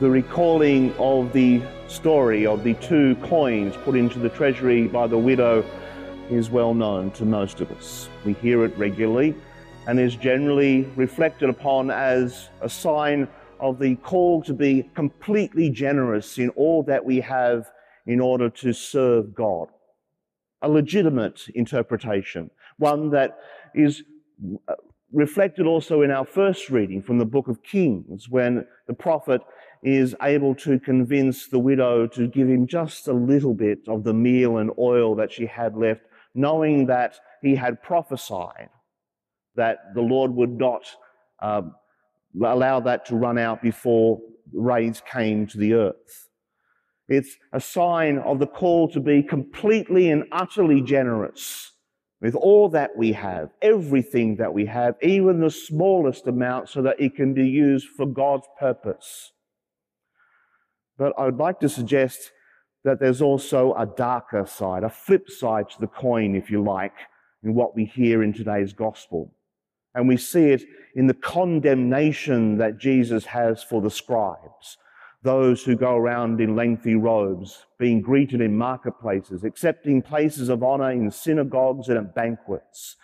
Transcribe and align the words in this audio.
The 0.00 0.10
recalling 0.10 0.92
of 0.98 1.32
the 1.32 1.62
story 1.86 2.46
of 2.46 2.64
the 2.64 2.74
two 2.74 3.14
coins 3.22 3.76
put 3.84 3.94
into 3.94 4.18
the 4.18 4.28
treasury 4.28 4.88
by 4.88 5.06
the 5.06 5.16
widow 5.16 5.64
is 6.28 6.50
well 6.50 6.74
known 6.74 7.12
to 7.12 7.24
most 7.24 7.60
of 7.60 7.70
us. 7.70 8.08
We 8.24 8.32
hear 8.32 8.64
it 8.64 8.76
regularly 8.76 9.36
and 9.86 10.00
is 10.00 10.16
generally 10.16 10.82
reflected 10.96 11.48
upon 11.48 11.92
as 11.92 12.48
a 12.60 12.68
sign 12.68 13.28
of 13.60 13.78
the 13.78 13.94
call 13.96 14.42
to 14.42 14.52
be 14.52 14.90
completely 14.96 15.70
generous 15.70 16.38
in 16.38 16.48
all 16.50 16.82
that 16.82 17.04
we 17.04 17.20
have 17.20 17.70
in 18.04 18.18
order 18.18 18.50
to 18.50 18.72
serve 18.72 19.32
God. 19.32 19.68
A 20.62 20.68
legitimate 20.68 21.42
interpretation, 21.54 22.50
one 22.78 23.10
that 23.10 23.38
is 23.76 24.02
uh, 24.66 24.74
reflected 25.12 25.66
also 25.66 26.02
in 26.02 26.10
our 26.10 26.24
first 26.24 26.68
reading 26.68 27.00
from 27.00 27.18
the 27.18 27.24
book 27.24 27.46
of 27.46 27.62
Kings, 27.62 28.28
when 28.28 28.66
the 28.88 28.94
prophet 28.94 29.40
is 29.84 30.16
able 30.22 30.54
to 30.54 30.80
convince 30.80 31.46
the 31.48 31.58
widow 31.58 32.06
to 32.06 32.26
give 32.26 32.48
him 32.48 32.66
just 32.66 33.06
a 33.06 33.12
little 33.12 33.52
bit 33.52 33.80
of 33.86 34.02
the 34.02 34.14
meal 34.14 34.56
and 34.56 34.70
oil 34.78 35.14
that 35.14 35.30
she 35.30 35.44
had 35.44 35.76
left, 35.76 36.00
knowing 36.34 36.86
that 36.86 37.14
he 37.42 37.54
had 37.54 37.82
prophesied 37.82 38.70
that 39.56 39.94
the 39.94 40.00
Lord 40.00 40.32
would 40.32 40.58
not 40.58 40.82
uh, 41.40 41.62
allow 42.42 42.80
that 42.80 43.04
to 43.06 43.14
run 43.14 43.36
out 43.36 43.62
before 43.62 44.20
rains 44.54 45.02
came 45.12 45.46
to 45.48 45.58
the 45.58 45.74
earth. 45.74 46.28
It's 47.06 47.36
a 47.52 47.60
sign 47.60 48.18
of 48.18 48.38
the 48.38 48.46
call 48.46 48.88
to 48.88 49.00
be 49.00 49.22
completely 49.22 50.10
and 50.10 50.24
utterly 50.32 50.80
generous 50.80 51.72
with 52.22 52.34
all 52.34 52.70
that 52.70 52.96
we 52.96 53.12
have, 53.12 53.50
everything 53.60 54.36
that 54.36 54.54
we 54.54 54.64
have, 54.64 54.94
even 55.02 55.40
the 55.40 55.50
smallest 55.50 56.26
amount, 56.26 56.70
so 56.70 56.80
that 56.80 56.98
it 56.98 57.14
can 57.14 57.34
be 57.34 57.46
used 57.46 57.86
for 57.86 58.06
God's 58.06 58.46
purpose. 58.58 59.32
But 60.96 61.12
I 61.18 61.24
would 61.24 61.38
like 61.38 61.60
to 61.60 61.68
suggest 61.68 62.32
that 62.84 63.00
there's 63.00 63.22
also 63.22 63.74
a 63.74 63.86
darker 63.86 64.46
side, 64.46 64.84
a 64.84 64.90
flip 64.90 65.28
side 65.28 65.70
to 65.70 65.80
the 65.80 65.86
coin, 65.86 66.34
if 66.34 66.50
you 66.50 66.62
like, 66.62 66.94
in 67.42 67.54
what 67.54 67.74
we 67.74 67.84
hear 67.84 68.22
in 68.22 68.32
today's 68.32 68.72
gospel. 68.72 69.34
And 69.94 70.06
we 70.06 70.16
see 70.16 70.50
it 70.50 70.64
in 70.94 71.06
the 71.06 71.14
condemnation 71.14 72.58
that 72.58 72.78
Jesus 72.78 73.24
has 73.26 73.62
for 73.62 73.80
the 73.80 73.90
scribes, 73.90 74.76
those 75.22 75.64
who 75.64 75.76
go 75.76 75.96
around 75.96 76.40
in 76.40 76.54
lengthy 76.54 76.94
robes, 76.94 77.64
being 77.78 78.02
greeted 78.02 78.40
in 78.40 78.56
marketplaces, 78.56 79.44
accepting 79.44 80.02
places 80.02 80.48
of 80.48 80.62
honor 80.62 80.90
in 80.90 81.10
synagogues 81.10 81.88
and 81.88 81.98
at 81.98 82.14
banquets, 82.14 82.96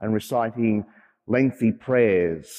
and 0.00 0.12
reciting 0.12 0.84
lengthy 1.26 1.72
prayers 1.72 2.50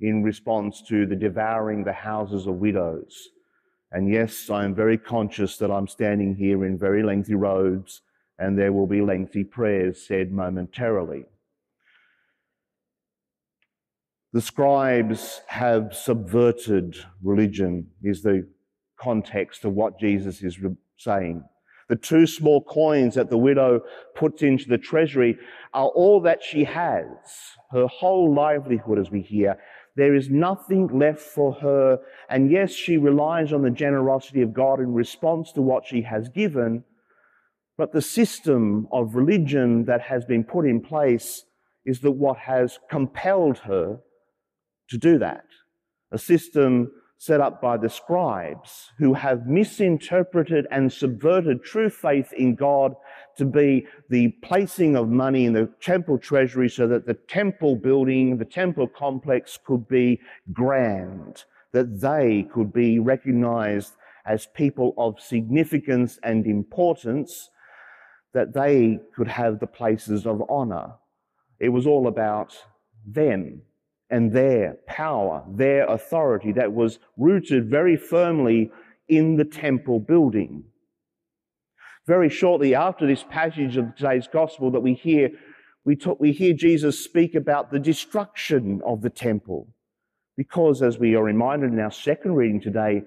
in 0.00 0.22
response 0.22 0.82
to 0.82 1.06
the 1.06 1.16
devouring 1.16 1.84
the 1.84 1.92
houses 1.92 2.46
of 2.46 2.56
widows 2.56 3.30
and 3.92 4.08
yes, 4.08 4.48
I 4.50 4.64
am 4.64 4.74
very 4.74 4.96
conscious 4.96 5.56
that 5.58 5.70
I'm 5.70 5.88
standing 5.88 6.36
here 6.36 6.64
in 6.64 6.78
very 6.78 7.02
lengthy 7.02 7.34
robes 7.34 8.02
and 8.38 8.58
there 8.58 8.72
will 8.72 8.86
be 8.86 9.02
lengthy 9.02 9.44
prayers 9.44 10.06
said 10.06 10.32
momentarily. 10.32 11.26
The 14.32 14.40
scribes 14.40 15.40
have 15.48 15.94
subverted 15.94 16.96
religion, 17.22 17.88
is 18.02 18.22
the 18.22 18.46
context 18.96 19.64
of 19.64 19.72
what 19.72 19.98
Jesus 19.98 20.42
is 20.42 20.56
saying. 20.96 21.44
The 21.88 21.96
two 21.96 22.26
small 22.28 22.62
coins 22.62 23.16
that 23.16 23.28
the 23.28 23.36
widow 23.36 23.80
puts 24.14 24.42
into 24.42 24.68
the 24.68 24.78
treasury 24.78 25.36
are 25.74 25.88
all 25.88 26.20
that 26.20 26.44
she 26.44 26.62
has, 26.62 27.06
her 27.72 27.88
whole 27.88 28.32
livelihood, 28.32 29.00
as 29.00 29.10
we 29.10 29.20
hear, 29.20 29.58
there 29.96 30.14
is 30.14 30.30
nothing 30.30 30.86
left 30.88 31.20
for 31.20 31.52
her. 31.54 31.98
And 32.28 32.50
yes, 32.50 32.72
she 32.72 32.96
relies 32.96 33.52
on 33.52 33.62
the 33.62 33.70
generosity 33.70 34.42
of 34.42 34.54
God 34.54 34.80
in 34.80 34.92
response 34.92 35.52
to 35.52 35.62
what 35.62 35.86
she 35.86 36.02
has 36.02 36.28
given. 36.28 36.84
But 37.76 37.92
the 37.92 38.02
system 38.02 38.86
of 38.92 39.14
religion 39.14 39.84
that 39.86 40.02
has 40.02 40.24
been 40.24 40.44
put 40.44 40.66
in 40.66 40.80
place 40.80 41.44
is 41.84 42.00
that 42.00 42.12
what 42.12 42.38
has 42.38 42.78
compelled 42.90 43.58
her 43.58 44.00
to 44.90 44.98
do 44.98 45.18
that. 45.18 45.44
A 46.12 46.18
system 46.18 46.90
set 47.20 47.38
up 47.38 47.60
by 47.60 47.76
the 47.76 47.90
scribes 47.90 48.92
who 48.96 49.12
have 49.12 49.46
misinterpreted 49.46 50.66
and 50.70 50.90
subverted 50.90 51.62
true 51.62 51.90
faith 51.90 52.32
in 52.32 52.54
God 52.54 52.94
to 53.36 53.44
be 53.44 53.86
the 54.08 54.28
placing 54.42 54.96
of 54.96 55.10
money 55.10 55.44
in 55.44 55.52
the 55.52 55.70
temple 55.82 56.16
treasury 56.16 56.70
so 56.70 56.88
that 56.88 57.06
the 57.06 57.18
temple 57.28 57.76
building, 57.76 58.38
the 58.38 58.46
temple 58.46 58.88
complex 58.88 59.58
could 59.62 59.86
be 59.86 60.18
grand, 60.54 61.44
that 61.72 62.00
they 62.00 62.48
could 62.54 62.72
be 62.72 62.98
recognized 62.98 63.92
as 64.24 64.46
people 64.54 64.94
of 64.96 65.20
significance 65.20 66.18
and 66.22 66.46
importance, 66.46 67.50
that 68.32 68.54
they 68.54 68.98
could 69.14 69.28
have 69.28 69.60
the 69.60 69.66
places 69.66 70.26
of 70.26 70.42
honor. 70.48 70.94
It 71.58 71.68
was 71.68 71.86
all 71.86 72.06
about 72.06 72.56
them 73.06 73.60
and 74.10 74.32
their 74.32 74.76
power, 74.86 75.44
their 75.48 75.86
authority 75.86 76.52
that 76.52 76.72
was 76.72 76.98
rooted 77.16 77.70
very 77.70 77.96
firmly 77.96 78.70
in 79.08 79.36
the 79.36 79.44
temple 79.44 80.00
building. 80.00 80.64
Very 82.06 82.28
shortly 82.28 82.74
after 82.74 83.06
this 83.06 83.24
passage 83.28 83.76
of 83.76 83.94
today's 83.94 84.28
gospel 84.32 84.70
that 84.72 84.80
we 84.80 84.94
hear, 84.94 85.30
we, 85.84 85.96
talk, 85.96 86.18
we 86.18 86.32
hear 86.32 86.54
Jesus 86.54 87.02
speak 87.02 87.34
about 87.34 87.70
the 87.70 87.78
destruction 87.78 88.80
of 88.84 89.02
the 89.02 89.10
temple. 89.10 89.68
Because, 90.36 90.82
as 90.82 90.98
we 90.98 91.14
are 91.14 91.22
reminded 91.22 91.72
in 91.72 91.78
our 91.78 91.90
second 91.90 92.34
reading 92.34 92.60
today, 92.60 93.02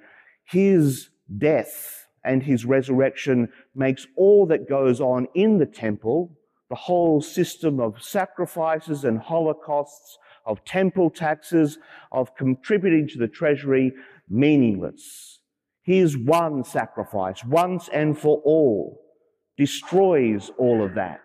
his 0.45 1.09
death 1.37 2.07
and 2.23 2.43
his 2.43 2.63
resurrection 2.63 3.49
makes 3.75 4.07
all 4.15 4.45
that 4.47 4.69
goes 4.69 5.01
on 5.01 5.27
in 5.33 5.57
the 5.57 5.65
temple, 5.65 6.37
the 6.69 6.75
whole 6.75 7.21
system 7.21 7.79
of 7.79 8.01
sacrifices 8.01 9.03
and 9.03 9.19
holocausts, 9.19 10.17
of 10.45 10.63
temple 10.65 11.09
taxes, 11.09 11.77
of 12.11 12.35
contributing 12.35 13.07
to 13.09 13.17
the 13.17 13.27
treasury, 13.27 13.93
meaningless. 14.29 15.39
His 15.81 16.17
one 16.17 16.63
sacrifice, 16.63 17.43
once 17.43 17.89
and 17.91 18.17
for 18.17 18.41
all, 18.45 19.01
destroys 19.57 20.51
all 20.57 20.83
of 20.83 20.95
that. 20.95 21.21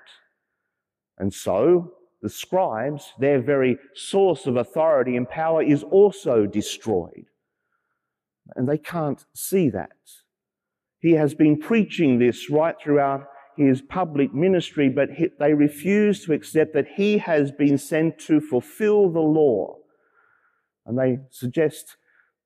And 1.18 1.32
so, 1.32 1.92
the 2.22 2.28
scribes, 2.28 3.12
their 3.18 3.40
very 3.40 3.78
source 3.94 4.46
of 4.46 4.56
authority 4.56 5.16
and 5.16 5.28
power, 5.28 5.62
is 5.62 5.82
also 5.84 6.46
destroyed. 6.46 7.26
And 8.56 8.68
they 8.68 8.78
can't 8.78 9.24
see 9.34 9.70
that. 9.70 9.90
He 11.00 11.12
has 11.12 11.34
been 11.34 11.58
preaching 11.58 12.18
this 12.18 12.50
right 12.50 12.74
throughout 12.82 13.26
his 13.66 13.82
public 13.82 14.32
ministry, 14.32 14.88
but 14.88 15.10
they 15.38 15.54
refuse 15.54 16.24
to 16.24 16.32
accept 16.32 16.74
that 16.74 16.86
he 16.96 17.18
has 17.18 17.50
been 17.50 17.78
sent 17.78 18.18
to 18.20 18.40
fulfill 18.40 19.10
the 19.10 19.20
law. 19.20 19.76
And 20.86 20.98
they 20.98 21.18
suggest 21.30 21.96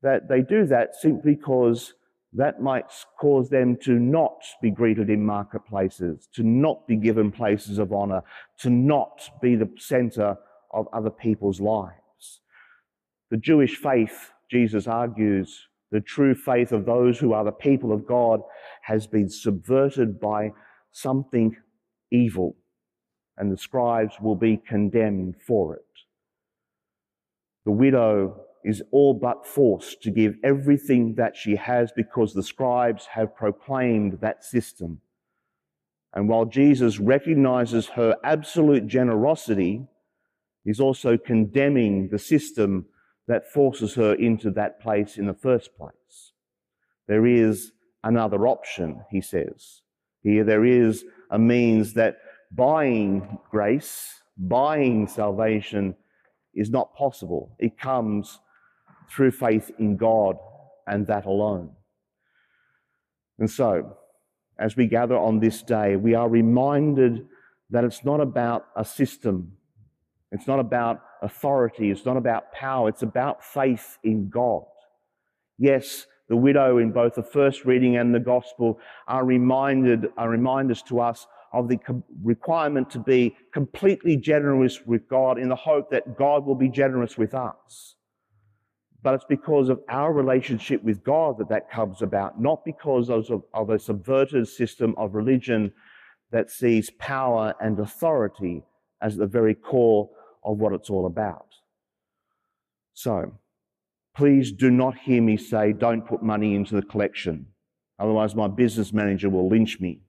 that 0.02 0.28
they 0.28 0.40
do 0.40 0.66
that 0.66 0.94
simply 0.94 1.34
because 1.34 1.94
that 2.32 2.62
might 2.62 2.86
cause 3.20 3.50
them 3.50 3.76
to 3.82 3.92
not 3.92 4.42
be 4.62 4.70
greeted 4.70 5.10
in 5.10 5.24
marketplaces, 5.24 6.28
to 6.34 6.42
not 6.42 6.86
be 6.86 6.96
given 6.96 7.30
places 7.30 7.78
of 7.78 7.92
honor, 7.92 8.22
to 8.58 8.70
not 8.70 9.28
be 9.40 9.54
the 9.54 9.70
center 9.78 10.36
of 10.72 10.88
other 10.92 11.10
people's 11.10 11.60
lives. 11.60 12.40
The 13.30 13.36
Jewish 13.36 13.76
faith, 13.76 14.32
Jesus 14.50 14.86
argues, 14.86 15.68
the 15.90 16.00
true 16.00 16.34
faith 16.34 16.72
of 16.72 16.86
those 16.86 17.18
who 17.18 17.34
are 17.34 17.44
the 17.44 17.52
people 17.52 17.92
of 17.92 18.06
God, 18.06 18.40
has 18.80 19.06
been 19.06 19.28
subverted 19.28 20.18
by 20.18 20.52
something 20.92 21.56
evil, 22.10 22.56
and 23.36 23.50
the 23.50 23.56
scribes 23.56 24.16
will 24.20 24.36
be 24.36 24.56
condemned 24.56 25.36
for 25.46 25.74
it. 25.74 25.82
The 27.64 27.72
widow 27.72 28.44
is 28.64 28.82
all 28.92 29.14
but 29.14 29.46
forced 29.46 30.02
to 30.02 30.10
give 30.10 30.36
everything 30.44 31.14
that 31.16 31.36
she 31.36 31.56
has 31.56 31.90
because 31.94 32.32
the 32.32 32.42
scribes 32.42 33.06
have 33.06 33.34
proclaimed 33.34 34.18
that 34.20 34.44
system. 34.44 35.00
And 36.14 36.28
while 36.28 36.44
Jesus 36.44 36.98
recognizes 36.98 37.88
her 37.88 38.16
absolute 38.22 38.86
generosity, 38.86 39.86
he's 40.64 40.80
also 40.80 41.16
condemning 41.16 42.08
the 42.10 42.18
system 42.18 42.86
that 43.26 43.50
forces 43.50 43.94
her 43.94 44.14
into 44.14 44.50
that 44.50 44.80
place 44.80 45.16
in 45.16 45.26
the 45.26 45.34
first 45.34 45.76
place. 45.76 46.32
There 47.08 47.26
is 47.26 47.72
another 48.04 48.46
option, 48.46 49.02
he 49.10 49.20
says. 49.20 49.81
Here 50.22 50.44
there 50.44 50.64
is 50.64 51.04
a 51.30 51.38
means 51.38 51.94
that 51.94 52.18
buying 52.50 53.38
grace, 53.50 54.22
buying 54.36 55.08
salvation 55.08 55.96
is 56.54 56.70
not 56.70 56.94
possible. 56.94 57.56
It 57.58 57.78
comes 57.78 58.38
through 59.10 59.32
faith 59.32 59.70
in 59.78 59.96
God 59.96 60.36
and 60.86 61.06
that 61.06 61.26
alone. 61.26 61.70
And 63.38 63.50
so, 63.50 63.96
as 64.58 64.76
we 64.76 64.86
gather 64.86 65.16
on 65.16 65.40
this 65.40 65.62
day, 65.62 65.96
we 65.96 66.14
are 66.14 66.28
reminded 66.28 67.26
that 67.70 67.84
it's 67.84 68.04
not 68.04 68.20
about 68.20 68.66
a 68.76 68.84
system, 68.84 69.52
it's 70.30 70.46
not 70.46 70.60
about 70.60 71.00
authority, 71.22 71.90
it's 71.90 72.04
not 72.04 72.16
about 72.16 72.52
power, 72.52 72.88
it's 72.88 73.02
about 73.02 73.42
faith 73.44 73.98
in 74.04 74.28
God. 74.28 74.62
Yes, 75.58 76.06
the 76.32 76.36
widow 76.36 76.78
in 76.78 76.90
both 76.92 77.14
the 77.14 77.22
first 77.22 77.66
reading 77.66 77.98
and 77.98 78.14
the 78.14 78.18
gospel 78.18 78.80
are 79.06 79.22
reminded, 79.22 80.06
are 80.16 80.30
reminders 80.30 80.80
to 80.80 80.98
us 80.98 81.26
of 81.52 81.68
the 81.68 81.78
requirement 82.22 82.88
to 82.88 82.98
be 82.98 83.36
completely 83.52 84.16
generous 84.16 84.80
with 84.86 85.06
God 85.10 85.38
in 85.38 85.50
the 85.50 85.54
hope 85.54 85.90
that 85.90 86.16
God 86.16 86.46
will 86.46 86.54
be 86.54 86.70
generous 86.70 87.18
with 87.18 87.34
us. 87.34 87.96
But 89.02 89.12
it's 89.12 89.26
because 89.28 89.68
of 89.68 89.80
our 89.90 90.10
relationship 90.10 90.82
with 90.82 91.04
God 91.04 91.36
that 91.36 91.50
that 91.50 91.70
comes 91.70 92.00
about, 92.00 92.40
not 92.40 92.64
because 92.64 93.10
of, 93.10 93.26
of 93.52 93.68
a 93.68 93.78
subverted 93.78 94.48
system 94.48 94.94
of 94.96 95.14
religion 95.14 95.70
that 96.30 96.50
sees 96.50 96.88
power 96.98 97.52
and 97.60 97.78
authority 97.78 98.62
as 99.02 99.18
the 99.18 99.26
very 99.26 99.54
core 99.54 100.08
of 100.42 100.56
what 100.56 100.72
it's 100.72 100.88
all 100.88 101.04
about. 101.04 101.48
So, 102.94 103.34
please 104.14 104.52
do 104.52 104.70
not 104.70 104.98
hear 104.98 105.22
me 105.22 105.36
say, 105.36 105.72
don't 105.72 106.06
put 106.06 106.22
money 106.22 106.54
into 106.54 106.74
the 106.74 106.82
collection. 106.82 107.46
Otherwise, 107.98 108.34
my 108.34 108.48
business 108.48 108.92
manager 108.92 109.30
will 109.30 109.48
lynch 109.48 109.80
me. 109.80 110.00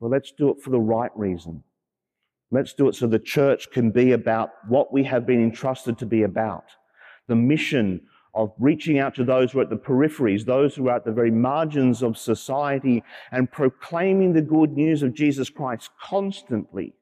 Well, 0.00 0.10
let's 0.10 0.32
do 0.32 0.50
it 0.50 0.60
for 0.62 0.70
the 0.70 0.80
right 0.80 1.10
reason. 1.14 1.62
Let's 2.50 2.72
do 2.72 2.88
it 2.88 2.94
so 2.94 3.06
the 3.06 3.18
church 3.18 3.70
can 3.70 3.90
be 3.90 4.12
about 4.12 4.50
what 4.68 4.92
we 4.92 5.04
have 5.04 5.26
been 5.26 5.42
entrusted 5.42 5.98
to 5.98 6.06
be 6.06 6.22
about 6.22 6.64
the 7.28 7.36
mission 7.36 8.02
of 8.34 8.52
reaching 8.58 8.98
out 8.98 9.14
to 9.14 9.24
those 9.24 9.50
who 9.50 9.58
are 9.58 9.62
at 9.62 9.70
the 9.70 9.76
peripheries, 9.76 10.44
those 10.44 10.76
who 10.76 10.88
are 10.88 10.96
at 10.96 11.04
the 11.04 11.12
very 11.12 11.30
margins 11.30 12.02
of 12.02 12.18
society, 12.18 13.02
and 13.32 13.50
proclaiming 13.50 14.32
the 14.32 14.42
good 14.42 14.72
news 14.72 15.02
of 15.02 15.14
Jesus 15.14 15.48
Christ 15.48 15.90
constantly 16.00 16.94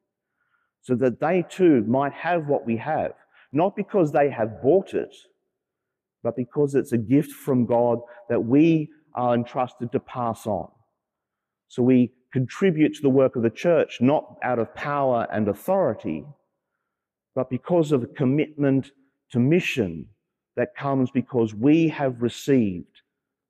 so 0.81 0.95
that 0.95 1.21
they 1.21 1.45
too 1.49 1.83
might 1.89 2.13
have 2.13 2.47
what 2.47 2.65
we 2.65 2.77
have, 2.77 3.15
not 3.55 3.77
because 3.77 4.13
they 4.13 4.31
have 4.31 4.63
bought 4.63 4.95
it, 4.95 5.15
but 6.23 6.37
because 6.37 6.75
it's 6.75 6.93
a 6.93 6.99
gift 6.99 7.33
from 7.33 7.67
God 7.67 8.01
that 8.29 8.45
we 8.45 8.91
are 9.15 9.35
entrusted 9.35 9.93
to 9.93 10.01
pass 10.01 10.47
on. 10.47 10.71
So 11.69 11.83
we 11.83 12.13
contribute 12.33 12.95
to 12.95 13.03
the 13.03 13.09
work 13.09 13.37
of 13.37 13.43
the 13.43 13.51
church, 13.51 13.99
not 14.01 14.37
out 14.43 14.59
of 14.59 14.75
power 14.75 15.27
and 15.33 15.49
authority, 15.49 16.25
but 17.35 17.51
because 17.51 17.93
of 17.93 18.03
a 18.03 18.07
commitment 18.07 18.91
to 19.31 19.39
mission 19.39 20.07
that 20.57 20.77
comes 20.77 21.11
because 21.11 21.55
we 21.55 21.89
have 21.89 22.23
received 22.23 23.03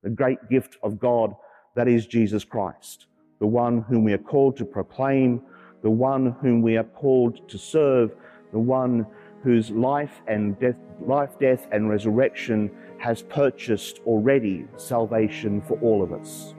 the 0.03 0.11
great 0.11 0.39
gift 0.51 0.77
of 0.83 0.99
God 0.99 1.35
that 1.77 1.89
is 1.89 2.06
Jesus 2.06 2.45
Christ, 2.45 3.06
the 3.41 3.47
one 3.47 3.83
whom 3.83 4.05
we 4.05 4.12
are 4.12 4.19
called 4.19 4.56
to 4.59 4.65
proclaim, 4.65 5.43
the 5.83 5.91
one 5.91 6.37
whom 6.41 6.62
we 6.62 6.77
are 6.77 6.85
called 6.85 7.49
to 7.49 7.59
serve, 7.59 8.15
the 8.53 8.59
one 8.59 9.06
whose 9.44 9.70
life 9.70 10.23
and 10.26 10.58
death, 10.58 10.75
life, 11.00 11.38
death, 11.38 11.69
and 11.70 11.91
resurrection 11.91 12.70
has 12.99 13.20
purchased 13.23 14.00
already 14.06 14.67
salvation 14.79 15.61
for 15.61 15.79
all 15.81 16.02
of 16.02 16.14
us. 16.14 16.55